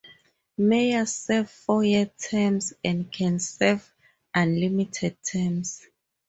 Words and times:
Mayors 0.57 1.13
serve 1.15 1.47
four-year 1.47 2.07
terms 2.17 2.73
and 2.83 3.11
can 3.11 3.37
serve 3.37 3.93
unlimited 4.33 5.15
terms. 5.23 5.85